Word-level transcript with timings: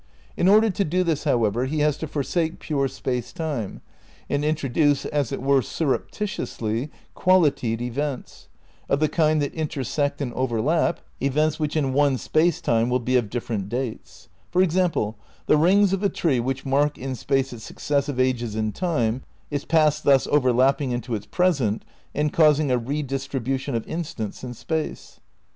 In 0.35 0.47
order 0.47 0.71
to 0.71 0.83
do 0.83 1.03
this, 1.03 1.25
however, 1.25 1.65
he 1.67 1.81
has 1.81 1.95
to 1.97 2.07
for 2.07 2.23
sake 2.23 2.57
pure 2.57 2.87
Space 2.87 3.31
Time, 3.31 3.81
and 4.31 4.43
introduce, 4.43 5.05
as 5.05 5.31
it 5.31 5.43
were 5.43 5.61
sur 5.61 5.95
reptitiously, 5.95 6.89
"qualitied 7.15 7.83
events," 7.83 8.47
of 8.89 8.99
the 8.99 9.07
kind 9.07 9.39
that 9.43 9.53
inter 9.53 9.83
sect 9.83 10.19
and 10.19 10.33
overlap, 10.33 11.01
events 11.19 11.59
which 11.59 11.75
in 11.77 11.93
one 11.93 12.17
Space 12.17 12.61
Time 12.61 12.89
will 12.89 12.97
be 12.97 13.15
of 13.15 13.29
different 13.29 13.69
dates; 13.69 14.27
for 14.49 14.63
example, 14.63 15.17
the 15.45 15.55
rings 15.55 15.93
of 15.93 16.01
a 16.01 16.09
tree 16.09 16.39
which 16.39 16.65
mark 16.65 16.97
in 16.97 17.13
space 17.13 17.53
its 17.53 17.63
successive 17.63 18.19
ages 18.19 18.55
in 18.55 18.71
time, 18.71 19.21
its 19.51 19.65
past 19.65 20.03
thus 20.03 20.25
overlapping 20.31 20.89
into 20.89 21.13
its 21.13 21.27
present 21.27 21.85
and 22.15 22.33
causing 22.33 22.71
a 22.71 22.79
redis 22.79 23.29
tribution 23.29 23.75
of 23.75 23.85
instants 23.87 24.43
in 24.43 24.55
space. 24.55 25.19